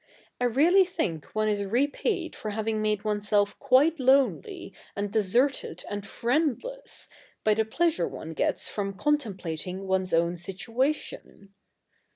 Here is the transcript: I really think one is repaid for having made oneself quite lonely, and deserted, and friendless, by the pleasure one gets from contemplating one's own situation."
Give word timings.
I 0.39 0.45
really 0.45 0.83
think 0.83 1.25
one 1.35 1.47
is 1.47 1.63
repaid 1.63 2.35
for 2.35 2.49
having 2.49 2.81
made 2.81 3.03
oneself 3.03 3.59
quite 3.59 3.99
lonely, 3.99 4.73
and 4.95 5.11
deserted, 5.11 5.83
and 5.91 6.07
friendless, 6.07 7.07
by 7.43 7.53
the 7.53 7.65
pleasure 7.65 8.07
one 8.07 8.33
gets 8.33 8.67
from 8.67 8.93
contemplating 8.97 9.85
one's 9.85 10.11
own 10.11 10.37
situation." 10.37 11.53